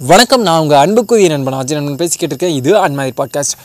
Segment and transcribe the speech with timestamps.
[0.00, 2.64] வணக்கம் நான் உங்கள் அன்புக்குரிய நண்பன் அஜய் நண்பன் பேசிக்கிட்டு இருக்கேன்.
[2.64, 3.56] இது அன்மாரி பாட்காஸ்ட்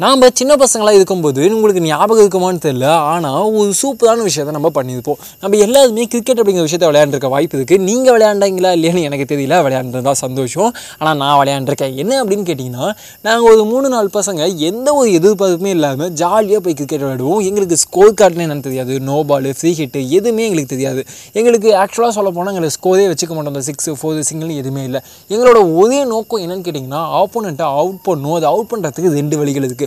[0.00, 2.86] நாம் சின்ன பசங்களாக இருக்கும்போது உங்களுக்கு ஞாபகம் இருக்குமான்னு தெரியல.
[3.10, 5.18] ஆனால் ஒரு சூப்பரான விஷயத்தை நம்ம பண்ணியிருப்போம்.
[5.42, 9.56] நம்ம எல்லாருமே கிரிக்கெட் அப்படிங்கிற விஷயத்த விளையாண்டுருக்க வாய்ப்பு இருக்குது நீங்கள் விளையாண்டாங்களா இல்லையான்னு எனக்கு தெரியல.
[9.66, 10.70] விளையாண்டுருந்தா சந்தோஷம்.
[11.00, 11.92] ஆனால் நான் விளையாண்டுருக்கேன்.
[12.04, 12.86] என்ன அப்படின்னு கேட்டிங்கன்னா
[13.28, 17.42] நாங்கள் ஒரு மூணு நாலு பசங்க எந்த ஒரு எதிர்பார்ப்புமே இல்லாமல் ஜாலியாக போய் கிரிக்கெட் விளையாடுவோம்.
[17.50, 18.96] எங்களுக்கு ஸ்கோர் கார்டுன்னு என்னென்னு தெரியாது.
[19.10, 21.04] நோ பால் ஃப்ரீ ஹிட்டு எதுவுமே எங்களுக்கு தெரியாது.
[21.40, 23.54] எங்களுக்கு ஆக்சுவலாக சொல்ல போனால் எங்களுக்கு ஸ்கோரே வச்சுக்க மாட்டோம்.
[23.56, 25.02] அந்த சிக்ஸ் ஃபோர் சிங்கிள் எதுவுமே இல்லை.
[25.34, 29.81] எங்களோட ஒரே நோக்கம் என்னென்னு கேட்டிங்கன்னா ஆப்போனண்ட்டை அவுட் பண்ணும் அதை அவுட் பண்ணுறதுக்கு ரெண்டு வழிகள் இருக்குது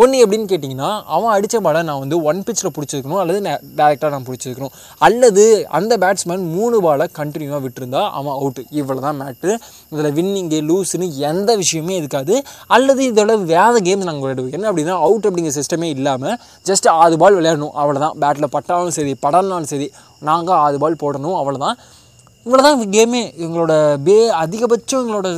[0.00, 3.38] ஒன்று எப்படின்னு கேட்டிங்கன்னா அவன் அடித்த பாலை நான் வந்து ஒன் பிச்சில் பிடிச்சிருக்கணும் அல்லது
[3.78, 4.74] டேரெக்டாக நான் பிடிச்சிருக்கணும்.
[5.06, 5.44] அல்லது
[5.78, 9.50] அந்த பேட்ஸ்மேன் மூணு பாலை கண்டினியூவாக விட்டுருந்தா அவன் அவுட்டு இவ்வளோ தான் மேட்டு
[9.92, 12.36] இதில் வின்னிங்கு லூஸுன்னு எந்த விஷயமே இருக்காது.
[12.76, 14.54] அல்லது இதோட வேறு கேம்ஸ் நாங்கள் விளையாடுவோம்.
[14.58, 16.36] என்ன அப்படின்னா அவுட் அப்படிங்கிற சிஸ்டமே இல்லாமல்
[16.70, 17.74] ஜஸ்ட் ஆறு பால் விளையாடணும்.
[17.82, 19.88] அவ்வளோதான் பேட்டில் பட்டாலும் சரி படம்னாலும் சரி
[20.30, 21.38] நாங்கள் ஆறு பால் போடணும்.
[21.40, 21.78] அவ்வளோதான்
[22.46, 23.72] இவ்வளோ தான் கேமே எங்களோட
[24.08, 25.28] பே அதிகபட்சம் எங்களோட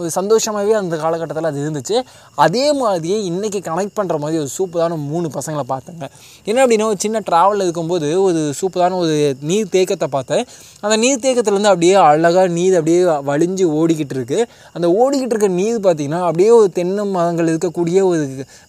[0.00, 1.96] ஒரு சந்தோஷமாகவே அந்த காலகட்டத்தில் அது இருந்துச்சு.
[2.44, 6.06] அதே மாதிரியே இன்றைக்கி கனெக்ட் பண்ணுற மாதிரி ஒரு சூப்பரான மூணு பசங்களை பார்த்தேங்க.
[6.50, 9.16] என்ன அப்படின்னா ஒரு சின்ன ட்ராவலில் இருக்கும்போது ஒரு சூப்பரான ஒரு
[9.50, 10.44] நீர் தேக்கத்தை பார்த்தேன்.
[10.84, 14.38] அந்த நீர் தேக்கத்துலேருந்து அப்படியே அழகாக நீர் அப்படியே வழிஞ்சு ஓடிக்கிட்டு இருக்கு.
[14.76, 18.22] அந்த ஓடிக்கிட்டு இருக்க நீர் பார்த்திங்கன்னா அப்படியே ஒரு தென்னை மரங்கள் இருக்கக்கூடிய ஒரு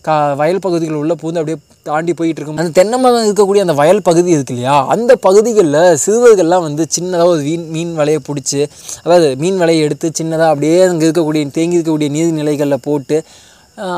[0.07, 2.59] கா வயல் பகுதிகள் உள்ள பூந்து அப்படியே தாண்டி போயிட்டு இருக்கும்.
[2.61, 7.41] அந்த தென்னை மரம் இருக்கக்கூடிய அந்த வயல் பகுதி இருக்கு இல்லையா அந்த பகுதிகளில் சிறுவர்கள்லாம் வந்து சின்னதாக ஒரு
[7.47, 8.61] மீன் மீன் வலையை பிடிச்சி
[9.05, 13.17] அதாவது மீன் வலையை எடுத்து சின்னதாக அப்படியே அங்கே இருக்கக்கூடிய தேங்கி இருக்கக்கூடிய நீர்நிலைகளில் போட்டு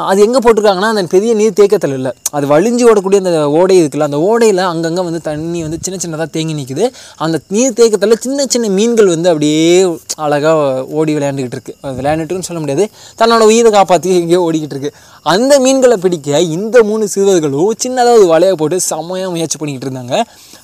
[0.09, 2.11] அது எங்கே போட்டிருக்காங்கன்னா அந்த பெரிய நீர் தேக்கத்தில் இல்லை.
[2.35, 6.53] அது வழிஞ்சு ஓடக்கூடிய அந்த ஓடை இருக்குல்ல அந்த ஓடையில் அங்கங்கே வந்து தண்ணி வந்து சின்ன சின்னதாக தேங்கி
[6.59, 6.85] நிற்குது
[7.25, 9.65] அந்த நீர் தேக்கத்தில் சின்ன சின்ன மீன்கள் வந்து அப்படியே
[10.25, 11.75] அழகாக ஓடி விளையாண்டுக்கிட்டு இருக்கு.
[11.83, 12.85] அது விளையாண்டுட்டுன்னு சொல்ல முடியாது.
[13.21, 14.91] தன்னோட உயிரை காப்பாற்றி எங்கேயோ ஓடிக்கிட்டு இருக்கு.
[15.33, 20.15] அந்த மீன்களை பிடிக்க இந்த மூணு சிறுவர்களும் சின்னதாக ஒரு வலையை போட்டு செம்மையாக முயற்சி பண்ணிக்கிட்டு இருந்தாங்க.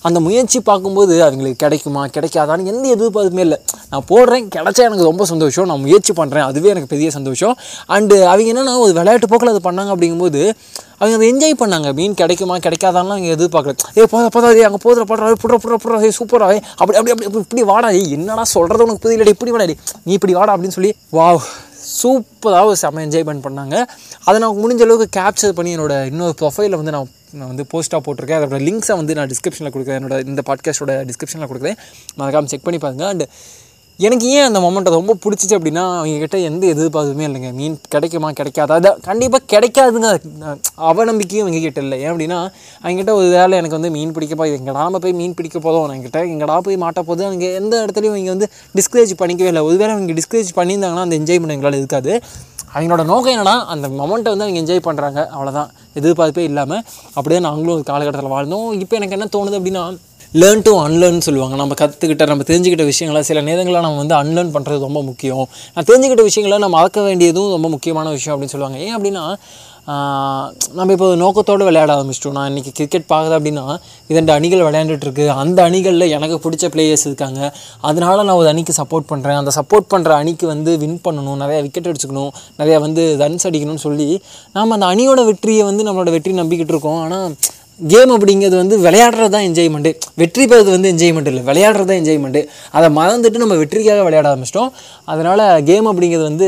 [0.08, 3.58] அந்த முயற்சி பார்க்கும்போது அவங்களுக்கு கிடைக்குமா கிடைக்காதான்னு எந்த எதிர்பார்ப்புமே இல்லை.
[3.92, 5.67] நான் போடுறேன் கிடைச்சா எனக்கு ரொம்ப சந்தோஷம்.
[5.72, 7.54] நான் முயற்சி பண்ணுறேன் அதுவே எனக்கு பெரிய சந்தோஷம்.
[7.95, 10.41] அண்டு அவங்க என்னென்னா ஒரு விளையாட்டு போக்கில் அது பண்ணாங்க அப்படிங்கும்போது
[10.99, 11.89] அவங்க அதை என்ஜாய் பண்ணாங்க.
[11.99, 13.73] மீன் கிடைக்குமா கிடைக்காதான்லாம் அவங்க எதிர்பார்க்கல.
[13.99, 16.48] ஏ போதா போதா ஏ அங்கே போதில் போடுறா புடுற புடுற புடுற ஏ சூப்பரா
[16.81, 19.67] அப்படி அப்படி அப்படி இப்படி வாடா என்னடா சொல்கிறது உனக்கு புரியல இப்படி வாடா
[20.08, 21.42] நீ இப்படி வாடா அப்படின்னு சொல்லி வாவ்
[22.02, 23.76] சூப்பராக ஒரு செம்ம என்ஜாய்மெண்ட் பண்ணாங்க.
[24.27, 27.09] அதை நான் முடிஞ்ச அளவுக்கு கேப்சர் பண்ணி என்னோடய இன்னொரு ப்ரொஃபைலில் வந்து நான்
[27.39, 28.39] நான் வந்து போஸ்ட்டாக போட்டிருக்கேன்.
[28.39, 29.99] அதோட லிங்க்ஸை வந்து நான் டிஸ்கிரிப்ஷனில் கொடுக்குறேன்.
[29.99, 31.77] என்னோட இந்த பாட்காஸ்ட்டோட டிஸ்கிரிப்ஷனில் கொடுக்குறேன்.
[32.20, 33.26] மறக்காமல் செக் பண்ணி பாருங்கள் அண்ட்
[34.08, 37.50] எனக்கு ஏன் அந்த மொமெண்ட்டை ரொம்ப பிடிச்சிச்சு அப்படின்னா அவங்க கிட்ட எந்த எதிர்பார்ப்புமே இல்லைங்க.
[37.58, 38.76] மீன் கிடைக்குமா கிடைக்காதா?
[38.80, 40.10] அதை கண்டிப்பாக கிடைக்காதுங்க.
[40.89, 41.98] அவநம்பிக்கையும் இவங்க கிட்ட இல்லை.
[42.04, 42.39] ஏன் அப்படின்னா
[42.84, 46.22] அவங்ககிட்ட ஒரு வேலை எனக்கு வந்து மீன் பிடிக்க போய் எங்கடா நம்ம போய் மீன் பிடிக்க போதும் என்கிட்ட
[46.34, 49.64] எங்கடா போய் மாட்ட போதும் அவங்க எந்த இடத்துலையும் இங்கே வந்து டிஸ்கரேஜ் பண்ணிக்கவே இல்லை.
[49.70, 52.14] ஒருவேளை அவங்க டிஸ்கரேஜ் பண்ணியிருந்தாங்கன்னா அந்த என்ஜாய்மெண்ட் எங்களால் இருக்காது.
[52.76, 56.83] அவங்களோட நோக்கம் என்னன்னா அந்த மொமெண்ட்டை வந்து அவங்க என்ஜாய் பண்ணுறாங்க அவ்வளோதான் எதிர்பார்ப்பே இல்லாமல்
[57.14, 58.70] அப்படியே நாங்களும் ஒரு காலகட்டத்தில் வாழ்ந்தோம்.
[58.83, 59.83] இப்போ எனக்கு என்ன தோணுது அப்படின்னா
[60.39, 61.55] லேர்ன் டு அன்லேர்ன் சொல்லுவாங்க.
[61.61, 65.42] நம்ம கற்றுக்கிட்ட நம்ம தெரிஞ்சுக்கிட்ட விஷயங்களை சில நேரங்களில் நம்ம வந்து அன்லேர்ன் பண்ணுறது ரொம்ப முக்கியம்.
[65.73, 68.80] நான் தெரிஞ்சுக்கிட்ட விஷயங்களை நம்ம மறக்க வேண்டியதும் ரொம்ப முக்கியமான விஷயம் அப்படின்னு சொல்லுவாங்க.
[68.86, 69.25] ஏன் அப்படின்னா
[70.77, 72.36] நம்ம இப்போ நோக்கத்தோடு விளையாட ஆரம்பிச்சிட்டோம்.
[72.37, 73.65] நான் இன்றைக்கி கிரிக்கெட் பார்க்குறது அப்படின்னா
[74.11, 77.39] இரண்டு அணிகள் விளையாண்டுட்டுருக்கு அந்த அணிகளில் எனக்கு பிடிச்ச பிளேயர்ஸ் இருக்காங்க.
[77.89, 81.39] அதனால நான் ஒரு அணிக்கு சப்போர்ட் பண்ணுறேன் அந்த சப்போர்ட் பண்ணுற அணிக்கு வந்து வின் பண்ணணும்.
[81.43, 82.31] நிறையா விக்கெட் அடிச்சுக்கணும்.
[82.61, 84.09] நிறையா வந்து ரன்ஸ் அடிக்கணும்னு சொல்லி
[84.58, 87.02] நாம் அந்த அணியோட வெற்றியை வந்து நம்மளோட வெற்றி நம்பிக்கிட்டு இருக்கோம்.
[87.05, 87.27] ஆனால்
[87.92, 91.43] கேம் அப்படிங்கிறது வந்து விளையாடுறது தான் என்ஜாய்மெண்ட்டு வெற்றி பெறது வந்து என்ஜாய்மெண்ட் இல்லை.
[91.49, 92.42] விளையாடுறது தான் என்ஜாய்மெண்ட்டு
[92.77, 94.69] அதை மறந்துட்டு நம்ம வெற்றிக்காக விளையாட ஆரம்பிச்சிட்டோம்.
[95.11, 96.47] அதனால் கேம் அப்படிங்கிறது வந்து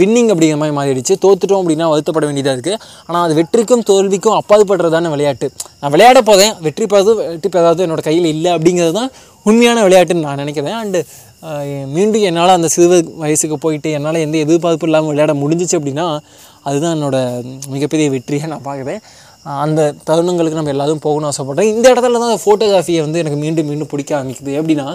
[0.00, 1.16] வின்னிங் அப்படிங்கிற மாதிரி மாறிடுச்சு.
[1.24, 5.48] தோத்துட்டோம் அப்படின்னா வருத்தப்பட வேண்டியதாக இருக்குது ஆனால் அது வெற்றிக்கும் தோல்விக்கும் அப்பாதுபடுறதான விளையாட்டு.
[5.80, 9.10] நான் விளையாட போதேன் வெற்றி பெறது வெற்றி பெறாதது என்னோடய கையில் இல்லை அப்படிங்கிறது தான்
[9.48, 10.78] உண்மையான விளையாட்டுன்னு நான் நினைக்கிறேன்.
[10.82, 11.00] அண்டு
[11.94, 16.06] மீண்டும் என்னால் அந்த சிறு வயசுக்கு போயிட்டு என்னால் எந்த எதிர்பார்ப்பும் இல்லாமல் விளையாட முடிஞ்சிச்சு அப்படின்னா
[16.68, 19.00] அதுதான் என்னோடய மிகப்பெரிய வெற்றியாக நான் பார்க்குறேன்.
[19.64, 24.12] அந்த தருணங்களுக்கு நம்ம எல்லாரும் போகணும்னு ஆசைப்பட்றேன் இந்த இடத்துல தான் ஃபோட்டோகிராஃபியை வந்து எனக்கு மீண்டும் மீண்டும் பிடிக்க
[24.18, 24.52] ஆரம்பிக்குது.
[24.60, 24.86] எப்படின்னா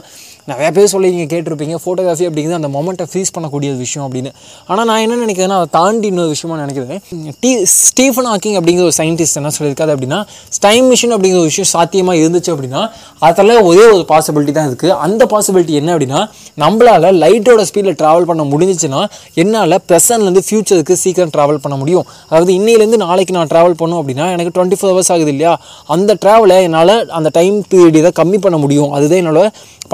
[0.51, 4.31] நிறையா பேர் சொல்லி நீங்கள் கேட்டிருப்பீங்க ஃபோட்டோகிராஃபி அப்படிங்கிறது அந்த மொமெண்ட்டை ஃப்ரீஸ் பண்ணக்கூடிய ஒரு விஷயம் அப்படின்னு.
[4.71, 7.01] ஆனால் நான் என்ன நினைக்கிறேன்னா அதை தாண்டி இன்னொரு விஷயமா நினைக்கிறேன்.
[7.43, 10.19] டி ஸ்டீஃபன் ஹாக்கிங் அப்படிங்கிற ஒரு சயின்டிஸ்ட் என்ன சொல்லியிருக்காது அப்படின்னா
[10.65, 12.81] டைம் மிஷின் அப்படிங்கிற ஒரு விஷயம் சாத்தியமாக இருந்துச்சு அப்படின்னா
[13.29, 16.21] அதில் ஒரே ஒரு பாசிபிலிட்டி தான் இருக்குது அந்த பாசிபிலிட்டி என்ன அப்படின்னா
[16.63, 19.01] நம்மளால் லைட்டோட ஸ்பீடில் ட்ராவல் பண்ண முடிஞ்சிச்சுன்னா
[19.43, 22.05] என்னால் ப்ரெசன்ட்லேருந்து ஃப்யூச்சருக்கு சீக்கிரம் ட்ராவல் பண்ண முடியும்.
[22.29, 25.59] அதாவது இன்னையிலேருந்து நாளைக்கு நான் ட்ராவல் பண்ணோம் அப்படின்னா எனக்கு டுவெண்ட்டி ஃபோர் ஹவர்ஸ் ஆகுது இல்லையா?
[25.85, 28.91] அந்த ட்ராவலை என்னால் அந்த டைம் பீரியட் இதை கம்மி பண்ண முடியும்.
[28.91, 29.41] அதுதான் என்னோட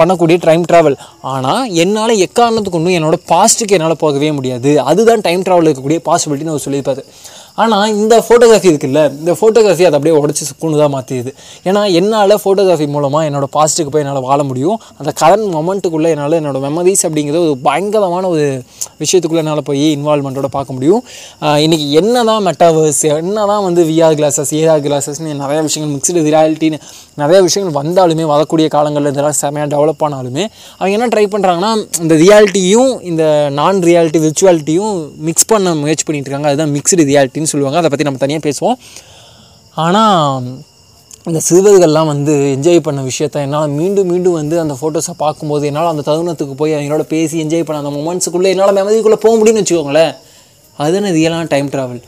[0.00, 0.98] பண்ணக்கூடிய டைம் ட்ராவல்
[1.32, 4.72] ஆனால் என்னால் எக்காரணத்துக்கு ஒன்றும் என்னோட பாஸ்ட்டுக்கு என்னால் போகவே முடியாது.
[4.92, 7.04] அதுதான் டைம் ட்ராவல் இருக்கக்கூடிய பாசிபிலிட்டின்னு அவர் சொல்லியிருப்பாரு.
[7.62, 11.30] ஆனால் இந்த ஃபோட்டோகிராஃபி இருக்குல்ல இந்த ஃபோட்டோகிராஃபி அதை அப்படியே உடச்சி சுக்குன்னு தான் மாற்றிடுது
[11.68, 14.76] ஏன்னா என்னால் ஃபோட்டோகிராஃபி மூலமாக என்னோடய பாஸ்ட்டுக்கு போய் என்னால் வாழ முடியும்.
[15.00, 18.44] அந்த கரண்ட் மொமெண்ட்டுக்குள்ளே என்னால் என்னோட மெமரிஸ் அப்படிங்கிறது ஒரு பயங்கரமான ஒரு
[19.02, 21.02] விஷயத்துக்குள்ளே என்னால் போய் இன்வால்மெண்ட்டோட பார்க்க முடியும்.
[21.64, 26.80] இன்றைக்கி என்ன தான் மெட்டாவர்ஸ் என்ன தான் வந்து விஆர் கிளாஸஸ் ஏஆர் கிளாஸஸ்னு நிறையா விஷயங்கள் மிக்சடு ரியாலிட்டின்னு
[27.22, 30.44] நிறையா விஷயங்கள் வந்தாலுமே வரக்கூடிய காலங்களில் இதெல்லாம் செமையாக டெவலப் டெவலப் ஆனாலுமே
[30.78, 33.24] அவங்க என்ன ட்ரை பண்ணுறாங்கன்னா இந்த ரியாலிட்டியும் இந்த
[33.58, 34.96] நான் ரியாலிட்டி விர்ச்சுவாலிட்டியும்
[35.28, 36.48] மிக்ஸ் பண்ண முயற்சி பண்ணிட்டு இருக்காங்க.
[36.48, 37.78] அதுதான் மிக்ஸ்டு ரியாலிட்டின்னு சொல்லுவாங்க.
[37.78, 38.78] அதை பற்றி நம்ம தனியாக பேசுவோம்.
[39.74, 40.42] ஆனால்
[41.24, 46.02] இந்த சிறுவர்கள்லாம் வந்து என்ஜாய் பண்ண விஷயத்த என்னால் மீண்டும் மீண்டும் வந்து அந்த ஃபோட்டோஸை பார்க்கும்போது என்னால் அந்த
[46.06, 50.14] தருணத்துக்கு போய் அவங்களோட பேசி என்ஜாய் பண்ண அந்த மொமெண்ட்ஸுக்குள்ளே என்னால் மெமரிக்குள்ளே போக முடியும்னு வச்சுக்கோங்களேன்.
[50.76, 52.00] அதுதானே ரியலான டைம் ட்ராவல்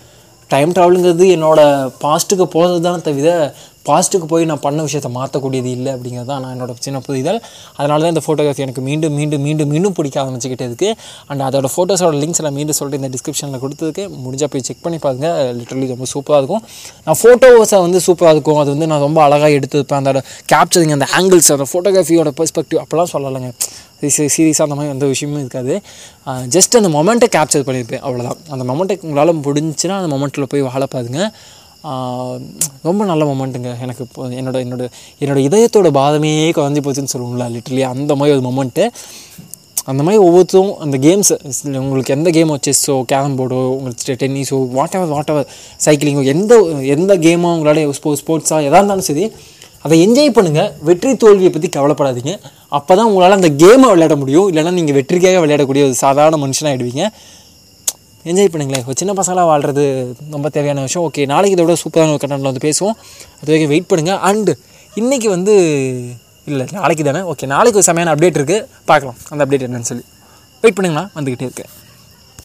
[0.48, 3.54] டைம் ட்ராவலுங்கிறது என்னோடய பாஸ்ட்டுக்கு போகிறது தானே தவிர
[3.88, 7.38] பாஸ்ட்டுக்கு போய் நான் பண்ண விஷயத்தை மாற்றக்கூடியது இல்லை அப்படிங்கிறது தான் நான் என்னோட சின்ன புரிதல்
[7.78, 10.88] அதனால தான் இந்த ஃபோட்டோகிராஃபி எனக்கு மீண்டும் மீண்டும் மீண்டும் மீண்டும் பிடிக்க ஆரம்பிச்சுக்கிட்டதுக்கு
[11.30, 15.38] அண்ட் அதோட ஃபோட்டோஸோட லிங்க்ஸ் நான் மீண்டும் சொல்லிட்டு இந்த டிஸ்கிரிப்ஷனில் கொடுத்ததுக்கு முடிஞ்சால் போய் செக் பண்ணி பாருங்கள்
[15.60, 16.64] லிட்டரலி ரொம்ப சூப்பராக இருக்கும்.
[17.06, 18.60] நான் ஃபோட்டோஸை வந்து சூப்பராக இருக்கும்.
[18.62, 20.20] அது வந்து நான் ரொம்ப அழகாக எடுத்துருப்பேன் அதோட
[20.52, 23.50] கேப்சரிங் அந்த ஆங்கிள்ஸ் அந்த ஃபோட்டோகிராஃபியோட பெர்ஸ்பெக்டிவ் அப்போலாம் சொல்லலைங்க.
[24.34, 25.74] சீரியஸாக அந்த மாதிரி எந்த விஷயமும் இருக்காது.
[26.54, 31.28] ஜஸ்ட் அந்த மொமெண்ட்டை கேப்சர் பண்ணியிருப்பேன் அவ்வளோதான் அந்த மொமெண்ட்டை உங்களால் முடிஞ்சுன்னா அந்த மொமெண்ட்டில் போய் வாழ பாருங்கள்
[32.88, 34.84] ரொம்ப நல்ல மொமெண்ட்டுங்க எனக்கு இப்போ என்னோட என்னோட
[35.22, 38.84] என்னோடய இதயத்தோட பாதமே குறைஞ்சி போச்சுன்னு சொல்லுவோம்ல லிட்டர்லி அந்த மாதிரி ஒரு மொமெண்ட்டு
[39.90, 41.32] அந்த மாதிரி ஒவ்வொருத்தரும் அந்த கேம்ஸ்
[41.84, 45.48] உங்களுக்கு எந்த கேமோ செஸ்ஸோ கேரம் போர்டோ உங்களுக்கு டென்னிஸோ வாட் எவர் வாட் எவர்
[45.86, 46.54] சைக்கிளிங்கோ எந்த
[46.94, 49.24] எந்த கேமோ உங்களால் ஸ்போ ஸ்போர்ட்ஸாக எதாக இருந்தாலும் சரி
[49.84, 52.32] அதை என்ஜாய் பண்ணுங்கள் வெற்றி தோல்வியை பற்றி கவலைப்படாதீங்க.
[52.68, 54.48] அப்போ தான் உங்களால் அந்த கேமை விளையாட முடியும்.
[54.50, 57.04] இல்லைன்னா நீங்கள் வெற்றிக்காக விளையாடக்கூடிய ஒரு சாதாரண மனுஷனாக ஆகிடுவீங்க
[58.30, 59.84] என்ஜாய் பண்ணுங்களேன் ஒரு சின்ன பசங்களாக வாழ்கிறது
[60.30, 61.04] ரொம்ப தேவையான விஷயம்.
[61.08, 62.96] ஓகே நாளைக்கு இதை விட சூப்பரான ஒரு வந்து பேசுவோம்.
[63.40, 64.52] அது வரைக்கும் வெயிட் பண்ணுங்கள் அண்டு
[65.00, 65.54] இன்றைக்கி வந்து
[66.50, 67.20] இல்லை நாளைக்கு தானே?
[67.32, 69.16] ஓகே நாளைக்கு ஒரு செமையான அப்டேட் இருக்குது பார்க்கலாம்.
[69.30, 70.04] அந்த அப்டேட் என்னன்னு சொல்லி.
[70.64, 71.04] வெயிட் பண்ணுங்களா?
[71.16, 71.72] வந்துக்கிட்டே இருக்கேன்